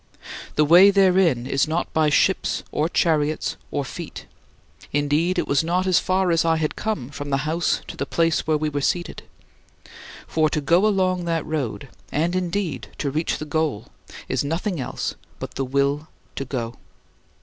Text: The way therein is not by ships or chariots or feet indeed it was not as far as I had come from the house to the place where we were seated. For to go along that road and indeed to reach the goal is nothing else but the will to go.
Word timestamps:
The 0.55 0.65
way 0.65 0.89
therein 0.89 1.45
is 1.45 1.67
not 1.67 1.93
by 1.93 2.09
ships 2.09 2.63
or 2.71 2.89
chariots 2.89 3.55
or 3.69 3.85
feet 3.85 4.25
indeed 4.91 5.37
it 5.37 5.47
was 5.47 5.63
not 5.63 5.85
as 5.85 5.99
far 5.99 6.31
as 6.31 6.43
I 6.43 6.55
had 6.57 6.75
come 6.75 7.09
from 7.11 7.29
the 7.29 7.45
house 7.45 7.81
to 7.87 7.95
the 7.95 8.07
place 8.07 8.47
where 8.47 8.57
we 8.57 8.67
were 8.67 8.81
seated. 8.81 9.21
For 10.25 10.49
to 10.49 10.59
go 10.59 10.87
along 10.87 11.25
that 11.25 11.45
road 11.45 11.87
and 12.11 12.35
indeed 12.35 12.87
to 12.97 13.11
reach 13.11 13.37
the 13.37 13.45
goal 13.45 13.89
is 14.27 14.43
nothing 14.43 14.79
else 14.81 15.13
but 15.37 15.53
the 15.53 15.65
will 15.65 16.07
to 16.35 16.45
go. 16.45 16.77